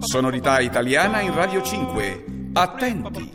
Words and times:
Sonorità 0.00 0.60
italiana 0.60 1.20
in 1.20 1.34
Radio 1.34 1.60
5. 1.62 2.24
Attenti! 2.54 3.30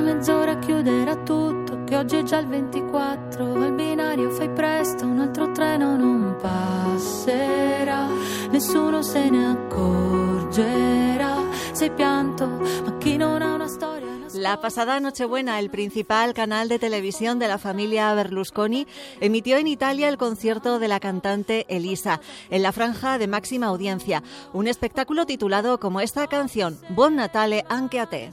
Mezz'ora 0.00 0.58
chiuderà 0.58 1.16
tutto, 1.16 1.84
che 1.84 1.96
oggi 1.96 2.16
è 2.16 2.22
già 2.22 2.38
il 2.38 2.48
24. 2.48 3.62
Al 3.62 3.72
binario 3.72 4.30
fai 4.30 4.50
presto, 4.50 5.04
un 5.04 5.20
altro 5.20 5.52
treno 5.52 5.96
non 5.96 6.36
passerà. 6.40 8.06
Nessuno 8.50 9.02
se 9.02 9.30
ne 9.30 9.46
accorgerà. 9.46 11.36
Sei 11.72 11.90
pianto, 11.90 12.46
ma 12.46 12.96
chi 12.98 13.16
non 13.16 13.42
ha 13.42 13.54
una 13.54 13.68
storia. 13.68 14.08
La 14.34 14.60
pasada 14.60 15.00
Nochebuena, 15.00 15.58
el 15.58 15.70
principal 15.70 16.34
canal 16.34 16.68
de 16.68 16.78
televisión 16.78 17.38
de 17.38 17.48
la 17.48 17.56
familia 17.56 18.12
Berlusconi 18.14 18.86
emitió 19.20 19.56
en 19.56 19.66
Italia 19.66 20.08
el 20.08 20.18
concierto 20.18 20.78
de 20.78 20.88
la 20.88 21.00
cantante 21.00 21.64
Elisa, 21.68 22.20
en 22.50 22.62
la 22.62 22.72
franja 22.72 23.16
de 23.16 23.26
máxima 23.26 23.66
audiencia, 23.66 24.22
un 24.52 24.68
espectáculo 24.68 25.24
titulado 25.24 25.80
como 25.80 26.00
esta 26.00 26.26
canción, 26.26 26.78
Buon 26.90 27.16
Natale 27.16 27.64
anche 27.68 28.00
a 28.00 28.06
te. 28.06 28.30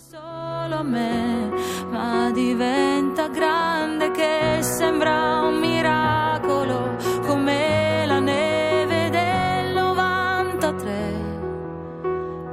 Solo 0.68 0.84
me, 0.84 1.52
ma 1.92 2.32
diventa 2.32 3.28
grande 3.28 4.10
che 4.12 4.58
sembra 4.62 5.42
un 5.42 5.60
miracolo, 5.60 6.96
come 7.22 8.04
la 8.08 8.20
neve 8.20 9.10
del 9.12 9.74
93. 9.74 11.14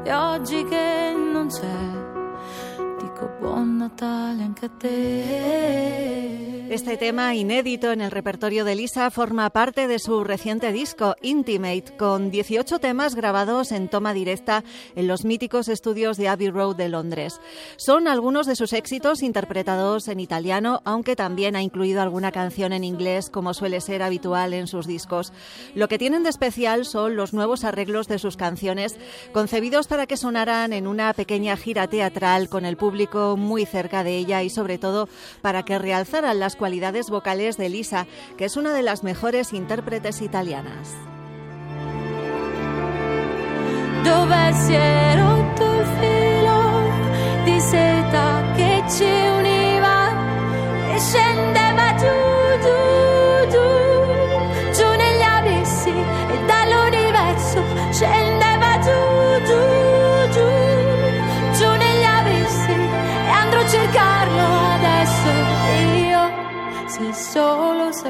E 0.04 0.12
oggi 0.12 0.62
che 0.64 1.14
non 1.32 1.48
c'è, 1.48 3.00
dico 3.00 3.30
buon 3.40 3.76
Natale 3.76 4.42
anche 4.42 4.66
a 4.66 4.70
te. 4.76 6.61
Este 6.72 6.96
tema 6.96 7.34
inédito 7.34 7.92
en 7.92 8.00
el 8.00 8.10
repertorio 8.10 8.64
de 8.64 8.74
Lisa 8.74 9.10
forma 9.10 9.50
parte 9.50 9.86
de 9.88 9.98
su 9.98 10.24
reciente 10.24 10.72
disco 10.72 11.16
Intimate, 11.20 11.94
con 11.98 12.30
18 12.30 12.78
temas 12.78 13.14
grabados 13.14 13.72
en 13.72 13.88
toma 13.88 14.14
directa 14.14 14.64
en 14.96 15.06
los 15.06 15.26
míticos 15.26 15.68
estudios 15.68 16.16
de 16.16 16.30
Abbey 16.30 16.48
Road 16.48 16.76
de 16.76 16.88
Londres. 16.88 17.42
Son 17.76 18.08
algunos 18.08 18.46
de 18.46 18.56
sus 18.56 18.72
éxitos 18.72 19.22
interpretados 19.22 20.08
en 20.08 20.18
italiano, 20.18 20.80
aunque 20.86 21.14
también 21.14 21.56
ha 21.56 21.62
incluido 21.62 22.00
alguna 22.00 22.32
canción 22.32 22.72
en 22.72 22.84
inglés, 22.84 23.28
como 23.28 23.52
suele 23.52 23.82
ser 23.82 24.02
habitual 24.02 24.54
en 24.54 24.66
sus 24.66 24.86
discos. 24.86 25.34
Lo 25.74 25.88
que 25.88 25.98
tienen 25.98 26.22
de 26.22 26.30
especial 26.30 26.86
son 26.86 27.16
los 27.16 27.34
nuevos 27.34 27.64
arreglos 27.64 28.08
de 28.08 28.18
sus 28.18 28.38
canciones, 28.38 28.96
concebidos 29.34 29.88
para 29.88 30.06
que 30.06 30.16
sonaran 30.16 30.72
en 30.72 30.86
una 30.86 31.12
pequeña 31.12 31.54
gira 31.58 31.86
teatral 31.86 32.48
con 32.48 32.64
el 32.64 32.78
público 32.78 33.36
muy 33.36 33.66
cerca 33.66 34.02
de 34.04 34.16
ella 34.16 34.42
y 34.42 34.48
sobre 34.48 34.78
todo 34.78 35.10
para 35.42 35.64
que 35.64 35.78
realzaran 35.78 36.40
las 36.40 36.56
cualidades 36.62 37.10
vocales 37.10 37.56
de 37.56 37.68
Lisa, 37.68 38.06
que 38.38 38.44
es 38.44 38.56
una 38.56 38.72
de 38.72 38.82
las 38.82 39.02
mejores 39.02 39.52
intérpretes 39.52 40.22
italianas. 40.22 40.90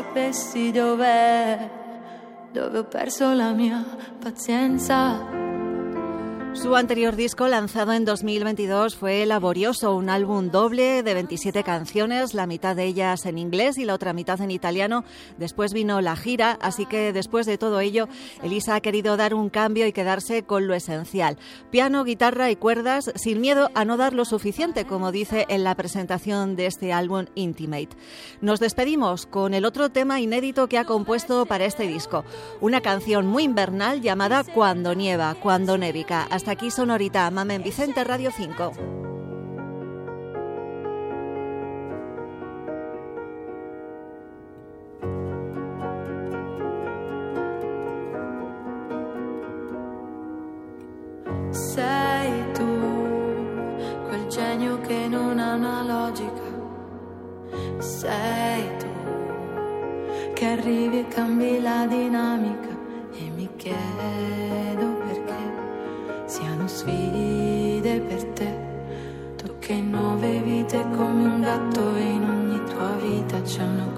Sapessi 0.02 0.72
dov'è 0.72 1.70
dove 2.50 2.78
ho 2.78 2.84
perso 2.84 3.32
la 3.32 3.52
mia 3.52 3.84
pazienza 4.18 5.41
Su 6.54 6.76
anterior 6.76 7.16
disco, 7.16 7.48
lanzado 7.48 7.94
en 7.94 8.04
2022, 8.04 8.94
fue 8.94 9.24
Laborioso, 9.24 9.96
un 9.96 10.10
álbum 10.10 10.50
doble 10.50 11.02
de 11.02 11.14
27 11.14 11.64
canciones, 11.64 12.34
la 12.34 12.46
mitad 12.46 12.76
de 12.76 12.84
ellas 12.84 13.24
en 13.24 13.38
inglés 13.38 13.78
y 13.78 13.86
la 13.86 13.94
otra 13.94 14.12
mitad 14.12 14.38
en 14.42 14.50
italiano. 14.50 15.02
Después 15.38 15.72
vino 15.72 16.02
la 16.02 16.14
gira, 16.14 16.58
así 16.60 16.84
que 16.84 17.14
después 17.14 17.46
de 17.46 17.56
todo 17.56 17.80
ello, 17.80 18.06
Elisa 18.42 18.74
ha 18.74 18.80
querido 18.82 19.16
dar 19.16 19.32
un 19.32 19.48
cambio 19.48 19.86
y 19.86 19.92
quedarse 19.92 20.42
con 20.42 20.66
lo 20.66 20.74
esencial. 20.74 21.38
Piano, 21.70 22.04
guitarra 22.04 22.50
y 22.50 22.56
cuerdas, 22.56 23.10
sin 23.14 23.40
miedo 23.40 23.70
a 23.74 23.86
no 23.86 23.96
dar 23.96 24.12
lo 24.12 24.26
suficiente, 24.26 24.84
como 24.84 25.10
dice 25.10 25.46
en 25.48 25.64
la 25.64 25.74
presentación 25.74 26.54
de 26.54 26.66
este 26.66 26.92
álbum 26.92 27.24
Intimate. 27.34 27.96
Nos 28.42 28.60
despedimos 28.60 29.24
con 29.24 29.54
el 29.54 29.64
otro 29.64 29.88
tema 29.88 30.20
inédito 30.20 30.68
que 30.68 30.76
ha 30.76 30.84
compuesto 30.84 31.46
para 31.46 31.64
este 31.64 31.86
disco, 31.86 32.24
una 32.60 32.82
canción 32.82 33.26
muy 33.26 33.44
invernal 33.44 34.02
llamada 34.02 34.44
Cuando 34.44 34.94
nieva, 34.94 35.34
cuando 35.34 35.78
nevica. 35.78 36.28
Hasta 36.42 36.50
aquí 36.50 36.72
Sonorita, 36.72 37.30
Mamen 37.30 37.62
Vicente 37.62 38.02
Radio 38.02 38.32
5. 38.32 38.72
Sei 51.52 52.52
tu 52.54 52.66
genio 54.28 54.80
tu 58.78 58.90
arrivi 60.44 60.98
e 60.98 61.06
cambi 61.06 61.60
la 61.60 61.86
dinamica. 61.86 62.76
E 63.12 63.30
mi 63.30 63.48
vite 70.72 70.88
come 70.96 71.24
un 71.26 71.40
gatto 71.40 71.96
in 71.96 72.24
ogni 72.24 72.64
tua 72.64 72.92
vita 72.96 73.40
c'è 73.42 73.62
uno 73.62 73.91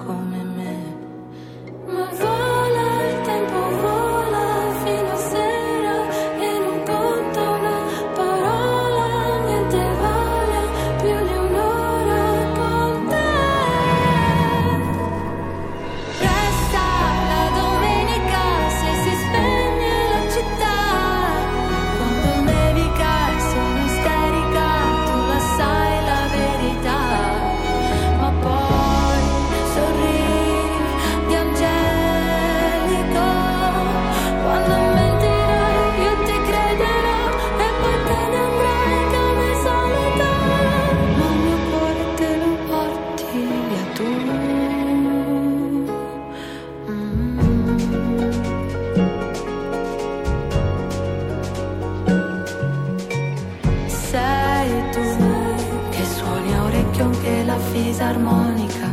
fisarmonica. 57.95 58.89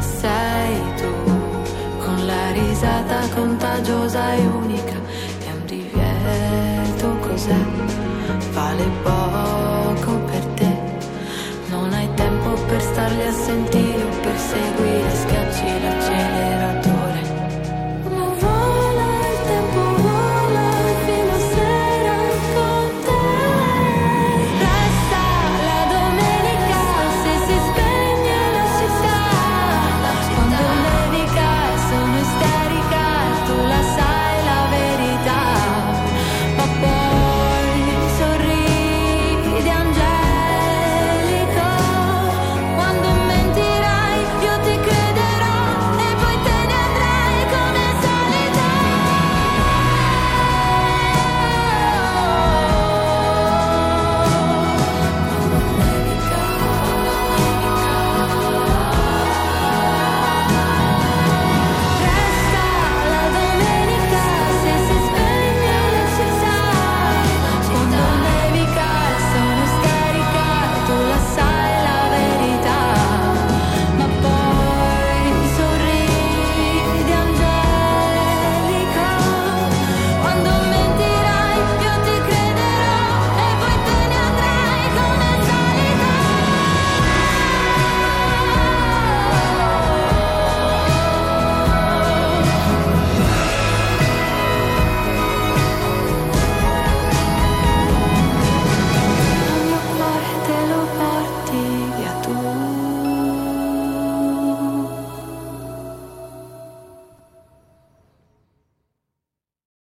Sei 0.00 0.74
tu 0.96 1.12
con 2.04 2.26
la 2.26 2.50
risata 2.50 3.20
contagiosa 3.34 4.34
e 4.34 4.46
unica. 4.46 4.96
È 5.46 5.50
un 5.52 5.64
divieto 5.64 7.06
cos'è? 7.20 7.62
Vale 8.52 8.84
poco 9.02 10.12
per 10.30 10.44
te. 10.58 10.72
Non 11.70 11.92
hai 11.92 12.08
tempo 12.14 12.50
per 12.66 12.82
starli 12.82 13.22
a 13.22 13.32
sentire 13.32 14.04
per 14.22 14.36
seguire, 14.36 15.10
schiacci 15.14 15.37